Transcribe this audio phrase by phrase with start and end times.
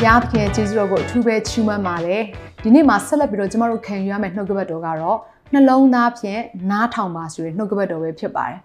[0.00, 2.22] ဘုရားသခင်ရဲ့ကျေးဇူးတော်ကိုအထူးပဲချီးမွမ်းပါတယ်
[2.62, 5.18] ဒီနေ့မှာဆက်လက်ပြီးတော့ကျမတို့ခံယူရမယ့်နှုတ်ကပတ်တော်ကတော့
[5.52, 8.58] နှလုံးသားဖြင့်နားထောင်ပါဆိုတဲ့နှုတ်ကပတ်တော်ပဲဖြစ်ပါတယ်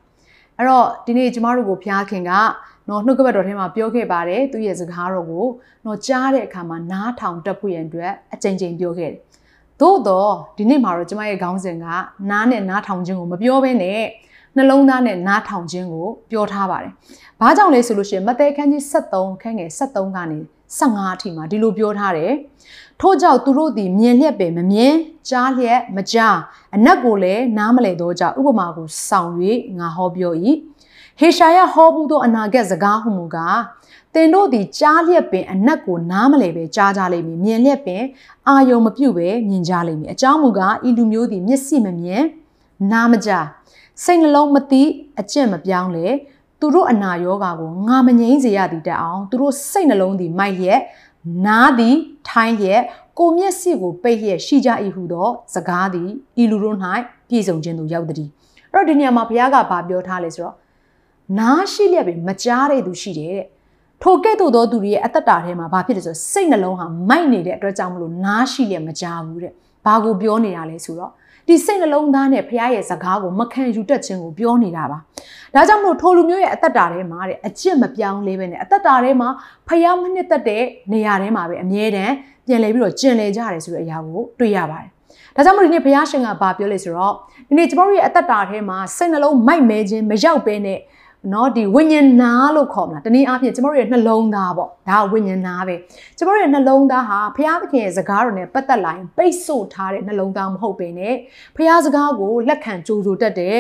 [0.57, 2.31] အဲ့တော့ဒီနေ့ကျမတို့ကိုဘုရားခင်က
[2.89, 5.45] နော်နှုတ်ကပတ်တော်ထဲမှာပြောခဲ့ပါတယ်သူရဲ့စကားတော်ကို
[5.85, 9.19] နော်ကြားတဲ့အခါမှာနားထောင်တတ်ဖို့ရန်အတွက်အကြိမ်ကြိမ်ပြောခဲ့တယ်
[9.81, 11.85] သို့တော့ဒီနေ့မှာတော့ကျမရဲ့ခေါင်းစဉ်က
[12.31, 14.01] နားနဲ့နားထောင်ခြင်းကိုမပြောဘဲနဲ့
[14.55, 16.91] နှလုံးသားနဲ့နားထောင်ခြင်းကိုပြောထားပါတယ်။
[17.39, 20.39] ဘာကြောင့်လဲဆိုလို့ရှိရင်မဿဲခန်းကြီး73ခန်းငယ်73ကနေ
[20.77, 22.33] 15အထိမှာဒီလိုပြောထားတယ်။
[22.99, 24.93] ထို့ကြောင့်သူတို့သည်မြင်လျက်ပင်မမြင်
[25.29, 26.37] ကြားလျက်မကြား
[26.75, 29.31] အနက်ကိုလည်းနားမလည်သောကြောင့်ဥပမာကိုဆောင်၍
[29.79, 30.33] ငါဟောပြော၏။
[31.19, 33.59] ဟေရှာယဟောဘူးသောအနာဂတ်စကားဟုမူကား
[34.13, 38.03] သင်တို့သည်ကြားလျက်ပင်အနက်ကိုနားမလဲပဲကြားကြလိမ့်မည်မြင်လျက်ပင်
[38.47, 42.23] အာယုံမပြုတ်ပဲမြင်ကြလိမ့်မည်အကြောင်းမူကားဤလူမျိုးသည်မျက်စိမမြင်
[42.91, 43.45] နားမကြား
[44.03, 44.83] စိတ်နှလုံးမသိ
[45.19, 46.07] အကျင့်မပြောင်းလဲ
[46.59, 50.81] သူတို့အနာရောဂါကိုငါမငြိမ်းစေရသည်တအောင်သူတို့စိတ်နှလုံးသည်မိုက်လျက်
[51.45, 51.95] နားသည်
[52.29, 52.81] ထိုင်းလျက်
[53.19, 56.09] ကိုမျက်စိကိုပိတ်လျက်ရှိကြ၏ဟုသောစကားသည်
[56.41, 56.77] ဤလူတို့၌
[57.29, 58.29] ပြည့်စုံခြင်းသို့ရောက်သည်
[58.73, 60.55] အဲ့တော့ဒီနေရာမှာဘုရားကဗာပြောထားလဲဆိုတော့
[61.39, 63.47] နားရှိလျက်ပဲမကြားတဲ့သူရှိတယ်တဲ့
[64.03, 69.53] ထိုကဲ့သို့သောသူတွေရဲ့အသက်တာထဲမှာဘာဖြစ်လဲဆိုတော့စိတ်နှလုံးဟာမိုက်နေတဲ့အတွက်ကြောင့်မလို့နားရှိလျက်မကြားဘူးတဲ့
[69.85, 71.11] ဘာကိုပြောနေတာလဲဆိုတော့
[71.47, 74.97] ဒီစိတ်နှလုံးသားနဲ့ဖခင်ရဲ့စကားကိုမခံယူတတ်ခြင်းကိုပြောနေတာပါ
[75.55, 79.29] ဒါကြောင့်မလို့ထိုလူမျိုးရဲ့အသက်တာထဲမှာတဲ့အကျင့်မပြောင်းလဲပဲနဲ့အသက်တာထဲမှာ
[79.67, 80.63] ဖခင်မနှစ်သက်တဲ့
[80.93, 82.13] နေရာထဲမှာပဲအမြဲတမ်း
[82.47, 84.89] ပြန်လဲပြီးတော့ကျင်လည်ကြရတယ်ဆိုတဲ့အရာကိုတွေ့ရပါတယ်
[85.35, 87.13] ဒါကြောင့်မလို့ဒီနေ့ဘုရားရှင်ကဘာပြောလဲဆိုတော့
[87.47, 90.79] ဒီနေ့ကျမတို့ရဲ့အသက်တာထဲမှာစိတ်နှလုံးမိုက်မဲခြင်းမရောက်ဘဲနဲ့
[91.33, 95.75] နော်ဒီဝိညာဉ်နာလို့ခေါ်မလားတနည်းအားဖြင့်ကျမတို့ရဲ့နှလုံးသားပေါ့ဒါကဝိညာဉ်နာပဲ
[96.17, 101.15] ကျမတို့ရဲ့နှလုံးသားဟာဘုရားသခင်ရဲ့စကားတော်နဲ့ပတ်သက်လာရင်ပိတ်ဆို့ထားတဲ့နှလုံးသားမဟုတ်ပေနဲ့
[101.55, 103.57] ဘုရားစကားကိုလက်ခံကြိုးဆိုတတ်တဲ့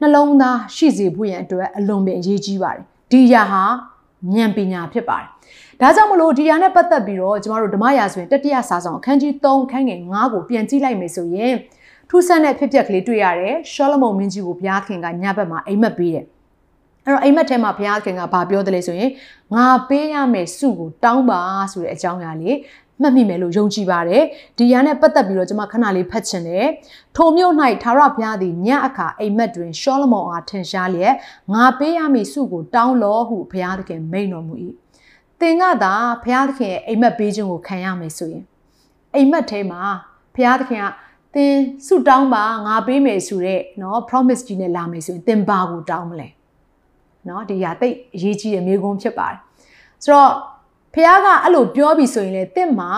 [0.00, 2.82] နှလုံးသားရှိစေဖို့ရန်အတွက်အလွန်ပင်အရေးကြီးပါတယ်
[3.12, 3.64] ဒီရာဟာ
[4.34, 5.28] ဉာဏ်ပညာဖြစ်ပါတယ်
[5.80, 11.54] ဒါကြောင့်မလို့ဒီရာနဲ့ပတ်သက်ပြီးတော့ကျမတို့ဓမ္မရာဆိုရင်တတိယစာဆောင်အခန်းကြီး3ခန်းငယ်9ကိုပြန်ကြည့်လိုက်မယ်ဆိုရင်
[12.10, 16.26] ထူးဆန်းတဲ့ဖြစ်ပျက်ကလေးတွေ့ရတယ်ရှောလမုန်မင်းကြီးကိုဘုရားခင်ကညဘက်မှာအိမ်မက်ပေးတယ်
[17.05, 19.11] အဲ့တော့အိမ်မက်ထဲမှာဘုရားခင်ကဘာပြောတယ်လဲဆိုရင်
[19.55, 21.41] ငါပေးရမယ်စုကိုတောင်းပါ
[21.71, 22.57] ဆိုတဲ့အကြောင်းအရာလေး
[23.01, 24.23] မှတ်မိမယ်လို့ယုံကြည်ပါတယ်
[24.57, 26.67] ဒီရန်နဲ့ပတ်သက်ပြီးတော့ကျွန်မခဏလေးဖတ်ချင်တယ်
[27.15, 31.13] ထိုမြို့၌သာရဘုရားသည်ညအခါအိမ်မက်တွင်ရှောလမုန်အားထင်ရှားလျက်
[31.53, 34.53] ငါပေးရမည့်စုကိုတောင်းလောဟုဘုရားသခင်မိန့်တော်မူ၏
[35.39, 38.43] သင်ကသာဘုရားသခင်ရဲ့အိမ်မက်ပေးခြင်းကိုခံရမယ်ဆိုရင်
[39.15, 39.81] အိမ်မက်ထဲမှာ
[40.35, 40.85] ဘုရားသခင်က
[41.35, 41.53] သင်
[41.87, 46.27] ဆုတောင်းပါငါပေးမယ်ဆိုတဲ့เนาะ promise ကြီးနဲ့လာမယ်ဆိုရင်သင်ဘာကိုတောင်းမလဲ
[47.25, 49.37] เนาะဒီဟာတိတ်အရေးကြီးတဲ့မျိုးကုန်းဖြစ်ပါတယ်
[50.03, 50.31] ဆိုတော့
[50.93, 52.91] ဖះကအဲ့လိုပြောပြီးဆိုရင်လေတင့်မှာ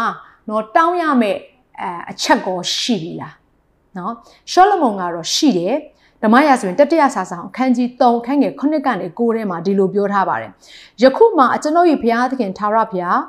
[0.48, 1.40] เนาะတောင်းရမယ့်
[1.82, 3.34] အအချက်ကောရှိပြီလား
[3.96, 4.12] เนาะ
[4.52, 5.76] ရှောလမုန်ကတော့ရှိတယ်
[6.24, 10.52] ဓမ္မရာဆိုရင်တတိယဆာဆောင်အခန်းကြီး3ခန်းငယ်9ကနေ9ထဲမှာဒီလိုပြောထားပါတယ်
[11.02, 13.20] ယခုမှအကျွန်ုပ်၏ဘုရားသခင်ထာဝရဘုရား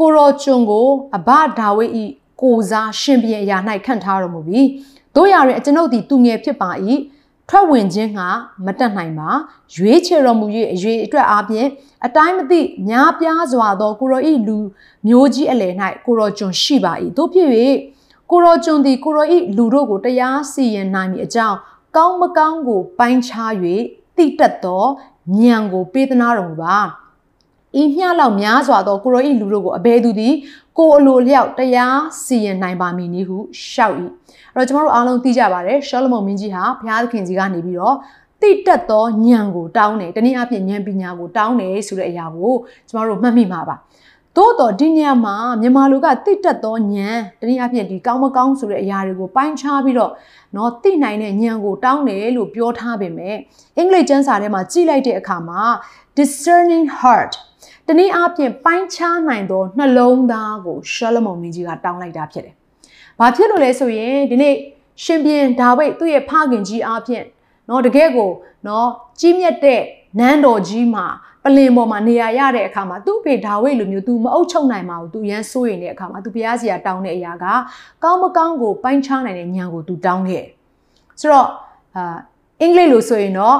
[0.00, 1.92] ကိုရောကျွန်ကိုအဘဒါဝိဒ်၏
[2.42, 4.68] ကိုစားရှင်ပြန်ရာ၌ခန့်ထားတော်မူပြီး
[5.16, 6.70] တို့ရရင်အကျွန်ုပ်သည်သူငယ်ဖြစ်ပါ၏
[7.49, 8.19] ထွက်ဝင်ခြင်းက
[8.65, 9.29] မတက်နိုင်ပါ
[9.75, 11.67] ရွေးချယ်တော်မူ၍အရွေအတွက်အားဖြင့်
[12.05, 14.57] အတိုင်းမသိများပြားစွာသောကိုရောဤလူ
[15.07, 15.73] မျိုးကြီးအလယ်၌
[16.05, 17.49] ကိုရောကျွန်ရှိပါ၏တို့ဖြစ်၍
[18.31, 21.57] ကိုရောကျွန်သည်ကိုရောဤလူတို့ကိုတရားစီရင်နိုင်မည်အကြောင်း
[21.95, 23.51] ကောင်းမကောင်းကိုပိုင်းခြား၍
[24.17, 24.85] တိတက်သော
[25.39, 26.77] ဉာဏ်ကိုပေးသနာတော်မူပါ
[27.79, 30.33] ဤမျှလောက်များစွာသောကိုရောဤလူတို့ကိုအဘဲသူသည်
[30.77, 33.37] ကိုအလိုလျောက်တရားစီရင်နိုင်ပါမည်နည်းဟု
[33.69, 33.95] ရှောက်၏
[34.55, 37.95] အဲ့တော့ကျမတို့အားလုံးသိကြပါတယ်ရှောလမုန်မင်းကြီးဟာဘုရားသခင်ကြီးကနေပြီးတော့
[38.41, 42.53] တိတက်သောဉာဏ်ကိုတောင်းတယ်တနည်းအားဖြင့်ဉာဏ်ပညာကိုတောင်းတယ်ဆိုတဲ့အရာကို
[42.89, 43.75] ကျမတို့မှတ်မိမှာပါ
[44.36, 50.12] သို့တော့ဒီညမှာမြန်မာလူကတိတက်သောဉာဏ်တနည်းအားဖြင့်ဒီကောင်းမကောင်းဆိုတဲ့အရာတွေကိုပိုင်းခြားပြီးတော့
[50.54, 53.36] เนาะသိနိုင်တဲ့ဉာဏ်ကိုတောင်းတယ်လို့ပြောထားပေမဲ့
[53.76, 55.62] အင်္ဂလိပ်ကျမ်းစာထဲမှာကြည့်လိုက်တဲ့အခါမှာ
[56.18, 57.32] discerning heart
[57.88, 62.54] တနည်းအားဖြင့်ပိုင်းခြားနိုင်သောနှလုံးသားကိုရှောလမုန်မင်းကြီးကတောင်းလိုက်တာဖြစ်တယ်။
[63.18, 64.54] ဘာဖြစ်လို့လဲဆိုရင်ဒီနေ့
[65.02, 67.24] ရှင်ပြန်ဒါဝိဒ်သူ့ရဲ့ဖခင်ကြီးအားဖြင့်
[67.66, 68.30] เนาะတကယ်ကို
[68.64, 68.86] เนาะ
[69.20, 69.80] ကြီးမြတ်တဲ့
[70.18, 71.06] နန်းတော်ကြီးမှာ
[71.46, 77.46] ပလင်ပေါ်မှာနေရာရတဲ့အခါမှာသူ့ဖေဒါဝိဒ်လိုမျိုး तू မအုပ်ချုပ်နိုင်ပါဘူး तू ရမ်းစိုးရင်တဲ့အခါမှာ तू ဘုရားစီယာတောင်းတဲ့အရာက
[78.02, 80.44] ကောင်းမကောင်းကိုပိုင်းခြားနိုင်တဲ့ဉာဏ်ကို तू တောင်းခဲ့
[81.20, 81.48] ဆိုတော့
[81.96, 82.16] အာ
[82.60, 83.56] အင်္ဂလိပ်လိုဆိုရင်တော့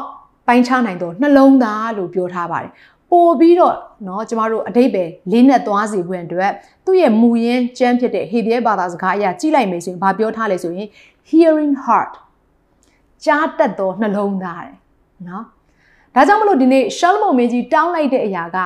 [0.47, 2.73] ပိုင်းခြားနိုင်တော့နှလုံးသားလို့ပြောထားပါတယ်
[3.11, 6.53] ပို့ပြီးတော့เนาะကျမတို့အတိတ်ပဲလေးနဲ့သွားစီဖွင့်အတွက်
[6.85, 10.89] သူ့ရဲ့မူရင်းကျမ်းဖြစ်တဲ့ဟေဘရဲဘာသာစကားအရာကြည့်လိုက်မယ်ဆိုရင်ဘာပြောထားလဲဆိုရင်
[11.31, 12.13] hearing heart
[13.25, 14.77] ကြားတတ်သောနှလုံးသားတယ်
[15.27, 15.45] เนาะ
[16.17, 18.59] ဒါကြောင့်မလို့ဒီနေ့ရှောလမုန်မင်းကြီးတောင်းလိုက်တဲ့အရာက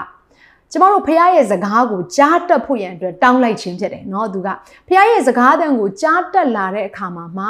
[0.72, 4.48] ကျမတို့ဖခင်ရဲ့စကားကိုကြားတက်ဖို့ရန်အတွက်တောင်းလိုက်ခြင်းဖြစ်တယ်เนาะသူက
[4.88, 7.46] ဖခင်ရဲ့စကားတန်ကိုကြားတက်လာတဲ့အခါမှာမှ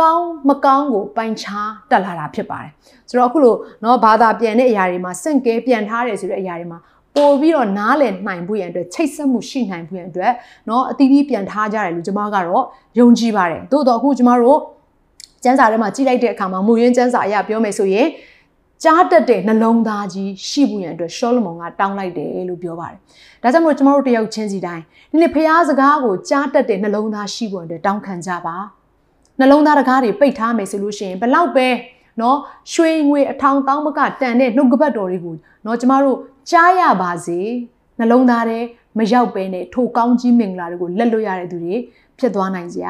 [0.00, 2.70] ကောင်းမကောင်းကိုပိုင်ခြားတက်လာတာဖြစ်ပါတယ်
[3.08, 6.78] ဆိုတော့အခုလိုเนาะဘာသာပြန်တဲ့အရာတွေမှာစင့်ကဲပြန်ထားတယ်ဆိုတဲ့အရာတွေမှာ
[7.16, 10.32] ပို့ပြီးတော့နားလည်နိုင်ဖို့ရန်အတွက်ချိတ်ဆက်မှုရှိနိုင်ဖို့ရန်အတွက်
[10.66, 12.64] เนาะအသီးသီးပြန်ထားကြတယ်လို့ကျွန်မကတော့
[12.98, 14.58] ယုံကြည်ပါတယ်သို့တော့အခုကျွန်မတို့
[15.44, 18.06] ကျမ်းစာထဲမှာကြည့်လိုက်တဲ့အခါမှာမူရင်းကျမ်းစာအရာပြောမယ်ဆိုရင်
[18.85, 22.97] ကြားတက်တဲ့နှလုံးသားကြီးရှိဖို့ရန်အတွက်ရှောလမုန်ကတောင်းလိုက်တယ်လို့ပြောပါတယ်။
[23.43, 28.55] ဒါကြောင့်မို့ကျွန်တော်တို့တယောက်ချင်းစီတိုင်းဒီနေ့ဖះစကားကိုကြားတက်တဲ့နှလုံးသားရှိဖို့အတွက်တောင်းခံကြပါ။
[29.39, 31.67] နှလုံးသားတကားတွေပိတ်ထားမယ်ဆိုလို့ရှိရင်ဘလောက်ပဲ
[32.21, 32.37] နော်
[32.73, 35.35] ရွှေငွေအထောင်တောင်းမကတန်တဲ့နှုတ်ကပတ်တော်တွေကို
[35.65, 36.17] နော်ကျမတို့
[36.49, 37.39] ကြားရပါစေ
[37.99, 38.59] နှလုံးသားထဲ
[38.97, 41.75] မရောက်ပဲနဲ့ထိုကောင်းကြီးမင်္ဂလာတွေကိုလက်လွတ်ရတဲ့သူတွေ
[42.19, 42.81] ဖြစ်သွားနိုင်ကြ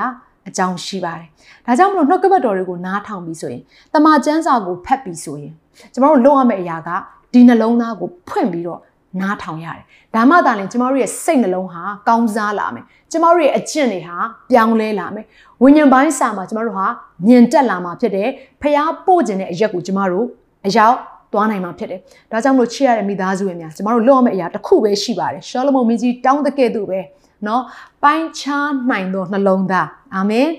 [0.47, 1.27] အကြောင်းရှိပါတယ်။
[1.65, 3.61] ဒါကြောင့်မလို့နှုတ်ကပတ်တော်တွေကိုနားထောင်ပြီးဆိုရင်
[3.93, 5.53] တမန်ကျမ်းစာကိုဖတ်ပြီးဆိုရင်
[5.93, 6.89] ကျမတို့လုပ်ရမယ့်အရာက
[7.33, 8.79] ဒီနှလုံးသားကိုဖွင့်ပြီးတော့
[9.21, 9.83] နားထောင်ရတယ်။
[10.15, 14.17] ဒါမှသာလျှင်ကျမတို့ရဲ့စိတ်နှလုံးဟာကောင်းစားလာမယ်။ကျမတို့ရဲ့အကျင့်တွေဟာ
[14.51, 15.25] ပြောင်းလဲလာမယ်။
[15.63, 16.87] ဝိညာဉ်ပိုင်းစာမှာကျမတို့ဟာ
[17.27, 18.27] မြင်တက်လာမှာဖြစ်တယ်။
[18.61, 20.25] ဖျားပို့ခြင်းတဲ့အရက်ကိုကျမတို့
[20.67, 20.97] အရောက်
[21.33, 21.99] သွားနိုင်မှာဖြစ်တယ်။
[22.31, 26.99] ဒါကြောင့်မလို့ချစ်ရတဲ့မိသားစုဝင်များကျမတို့လုပ်ရမယ့်အရာတစ်ခုပဲရှိပါတယ်။ရှောလမုန်မင်းကြီးတောင်းတဲ့ကဲ့သို့ပဲ
[27.47, 27.63] နော်
[28.03, 30.49] ပိုင်းခြားနိုင်သောနှလုံးသားအာမင်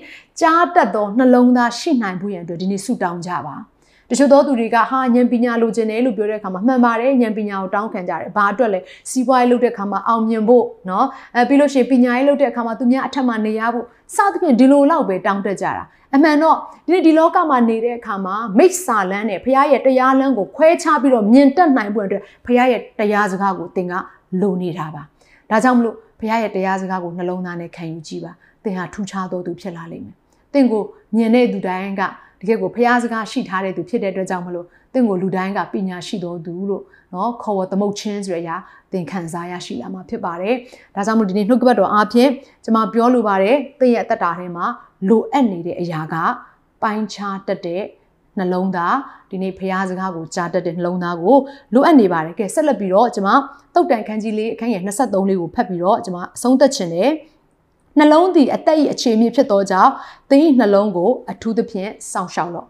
[0.41, 3.55] ကြားတတ်သောနှလုံးသားရှိနိုင်ဖို့ရန်အတွက်ဒီနေ့ဆုတောင်းကြပါ။
[4.09, 8.79] တချို့သောသူတွေကဟာဉာဏ်ပညာလိုချင်တယ်လို့ပြောတဲ့အခါမှာမှန်ပါတယ်ဉာဏ်ပညာကိုတောင်းခံကြတယ်။ဘာအတွက်လဲ
[9.09, 13.85] စီးပွားရေးလုပ်တဲ့အခါမှာအောင်မြင်ဖို့နော်အဲပြီးလို့ရှိရင်ပညာရေးလုပ်တဲ့အခါမှာသူများအထက်မှာနေရဖို့
[14.15, 15.83] စသဖြင့်ဒီလိုလောက်ပဲတောင်းတကြတာ။
[16.15, 16.57] အမှန်တော့
[16.87, 23.93] ဒီနေ့ဒီလောကမှာနေတဲ့အခါမှာမိစ္ဆာလန်းနဲ့ဘုရားရဲ့တရားလမ်းကိုခွဲခြားပြီးတော့မြင်တတ်နိုင်ဖို့အတွက်ဘုရားရဲ့တရားစကားကိုသင်က
[24.41, 25.03] လိုနေတာပါ။
[25.49, 28.31] ဒါကြောင့်မလို့ ဘုရားရဲ့တရားစကားကိုနှလုံးသားနဲ့ခံယူကြည့်ပါ။
[28.63, 30.15] သင်ဟာထူးခြားသောသူဖြစ်လာလိမ့်မယ်။
[30.53, 30.83] သင်ကို
[31.15, 32.01] မြင်တဲ့သူတိုင်းက
[32.41, 36.83] တကယ်ကိုဖျားစကားရှိထားတဲ့သူဖြစ်တဲ့အတွက်ကြောင့်မလို့တင့်ကိုလူတိုင်းကပညာရှိတော်သူလို့
[37.13, 38.55] နော်ခေါ်ဝသမုတ်ချင်းဆိုရရာ
[38.91, 40.55] သင်ခံစားရရှိလာမှာဖြစ်ပါတယ်။
[40.95, 42.29] ဒါကြောင့်မို့ဒီနေ့နှုတ်ကပတ်တော်အားဖြင့်
[42.63, 44.65] ကျွန်မပြောလိုပါတယ်သင်ရဲ့အသက်တာထဲမှာ
[45.09, 46.15] လိုအပ်နေတဲ့အရာက
[46.83, 47.83] ပိုင်းခြားတတ်တဲ့
[48.38, 48.96] နှလုံးသား
[49.30, 51.36] ဒီနေ့ဖျားစကားကိုကြားတတ်တဲ့နှလုံးသားကို
[51.74, 53.30] လိုအပ်နေပါတယ်။ကဲဆက်လက်ပြီးတော့ကျွန်မ
[53.74, 57.10] တုတ်တန်ခန်းကြီးလေးအခန်းငယ်23လေးကိုဖတ်ပြီးတော့ကျွန်မအဆုံးသတ်ခြင်းတယ်။
[57.98, 59.92] နှလုံးသည်အသက်၏အခြေအမြစ်ဖြစ်သောကြောင့်
[60.30, 62.66] သင်၏နှလုံးကိုအထူးသဖြင့်စောင့်ရှောက်လော့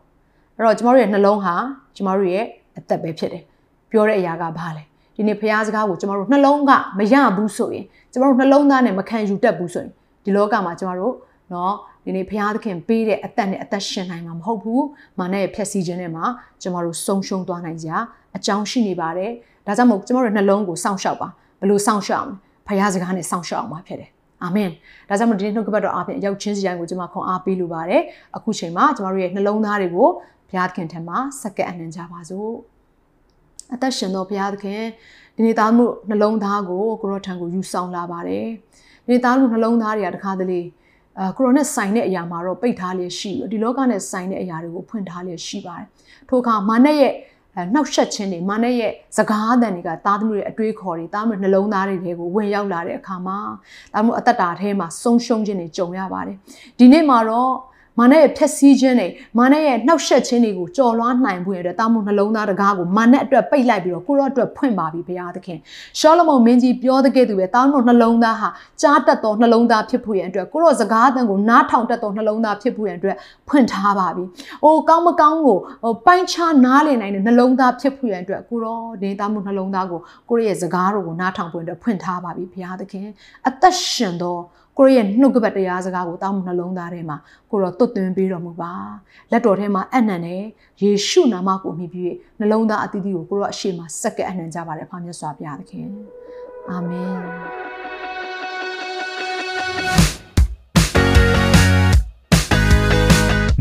[0.57, 1.55] အဲ့တော့ကျမတို့ရဲ့နှလုံးဟာ
[1.97, 2.47] ကျမတို့ရဲ့
[2.79, 3.43] အသက်ပဲဖြစ်တယ်
[3.91, 4.83] ပြောတဲ့အရာကဘာလဲ
[5.17, 9.91] ဒီနေ့ဖះစကားကိုကျမတို့နှလုံးကမရဘူးဆိုရင်ကျမတို့နှလုံးသားနဲ့မခံယူတတ်ဘူးဆိုရင်
[10.25, 11.15] ဒီလောကမှာကျမတို့
[11.51, 11.73] เนาะ
[12.08, 14.82] ဒီနေ့ဘုရားသခင်ပေးတဲ့အသက်နဲ့အသက်ရှင်နိုင်မှာမဟုတ်ဘူး။
[15.20, 16.26] မာနရဲ့ဖြည့်ဆည်းခြင်းနဲ့မှာ
[16.62, 17.90] ကျမတို့ဆုံးရှုံးသွားနိုင်ကြ
[18.38, 19.32] အကြောင်းရှိနေပါတယ်။
[19.68, 21.28] ဒါကြောင့်မို့ကျမတို့နှလုံးကိုစောင့်ရှောက်ပါ။
[21.60, 22.36] ဘယ်လိုစောင့်ရှောက်အောင်လဲ။
[22.68, 24.10] ဘုရားစကားနဲ့စောင့်ရှောက်အောင်ပါဖြစ်တယ်
[24.44, 24.70] အာမင်
[25.10, 28.02] ဒါကြောင့်မို့ဒီနေ့နှုတ်ကပတ်တော်အားဖြင့်ရောက်ချင်းစီတိုင်းကိုကျွန်မခွန်အားပေးလိုပါတယ်
[28.36, 30.08] အခုချိန်မှာကျွန်တော်တို့ရဲ့နှလုံးသားတွေကို
[30.50, 32.52] ဘုရားသခင်ထံမှာစက္ကပ်အနှံကြပါစို့
[33.74, 34.82] အသက်ရှင်သောဘုရားသခင်
[35.36, 38.46] ဒီနေ့သားမှုနှလုံးသားကိုကိုရောထံကိုယူဆောင်လာပါတယ်
[39.04, 40.62] ဒီနေ့သားမှုနှလုံးသားတွေကတခါတလေ
[41.20, 45.88] အာကိုရိုနဲ့ဆိုင်တဲ့အရာမှာတော့ပိတ်ထားလျက်ရှိပြီးဒီလောကနဲ့ဆိုင်တဲ့အရာတွေကိုဖွင့်ထားလျက်ရှိပါတယ်
[46.30, 47.14] ထို့အခါမာနရဲ့
[47.74, 53.38] နှောက်ရှက်ခြင်းတွေမာနရဲ့စကားအသံတွေကသားသမီးတွေအတွေးခေါ်တွေသားသမီးနှလုံးသားတွေကိုဝင်ရောက်လာတဲ့အခါမှာ
[53.94, 56.38] သားသမီးအသက်တာထဲမှာဆုံးရှုံးခြင်းတွေကြုံရပါတယ်
[56.80, 57.52] ဒီနေ့မှာတော့
[58.00, 65.60] မာနရဲ့ဖြက်စီးခြင်းတွေမာနရဲ့နှောက်ယှက်ခြင်းတွေကိုကြော်လွှားနိုင်ဖို့ရတဲ့တာမှုနှလုံးသားတကားကိုမာနအတွက်ပိတ်လိုက်ပြီးတော့ကိုရောအတွက်ဖွင့်ပါပြီဘုရားသခင်
[66.00, 68.50] ရှောလမုန်မင်းကြီးပြောတဲ့ကဲ့သို့ပဲတာမှုနှလုံးသားဟာ
[68.82, 73.16] ကြားတတ်သောနှလုံးသားဖြစ်ဖို့ရန်အတွက်ကိုရောစကားအသံကိုနားထောင်တတ်သောနှလုံးသားဖြစ်ဖို့ရန်အတွက်
[73.50, 74.24] ဖွင့်ထားပါပြီ။
[74.64, 80.00] အိုကောင်းမကောင်းကိုဟိုပိုင်းခြားနားလည်နိုင်တဲ့နှလုံးသားဖြစ်ဖို့ရန်အတွက်ကိုရောဒေတာမှုနှလုံးသားကို
[80.30, 83.08] ကိုရဲ့စကားတော်ကိုနားထောင်ဖို့အတွက်ဖွင့်ထားပါပြီဘုရားသခင်
[83.48, 84.38] အသက်ရှင်သော
[84.78, 87.18] ကိုရဲ့နှုတ်ကပတ်တရားစကားကိုတောင်းမှုနှလုံးသားထဲမှာ
[87.52, 88.74] ကိုရောတွတ်သွင်းပေးတော်မူပါ
[89.32, 90.42] လက်တော်ထဲမှာအနံ့နဲ့
[90.82, 95.88] ယေရှုနာမကိုမြည်ပြီးနှလုံးသားအသီးသီးကိုကိုရောအရှိမစက္ကပ်အနံ့ကြပါတယ်ဖာမြတ်စွာဘုရားသခင်
[96.70, 97.16] အာမင်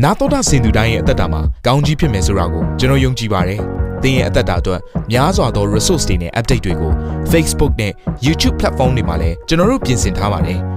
[0.03, 3.61] နာတော်တာစင်သူတိုင်းရဲ့အသက်တာမှာကောင်းကြီးဖြစ်မယ်ဆိုတာကိုကျွန်တော်ယုံကြည်ပါတယ်။
[4.03, 4.81] သင်ရဲ့အသက်တာအတွက်
[5.11, 6.91] များစွာသော resource တွေနဲ့ update တွေကို
[7.31, 7.93] Facebook နဲ့
[8.25, 10.59] YouTube platform တွေမှာလည်းကျွန်တော်တို့ပြင်ဆင်ထားပါတယ်။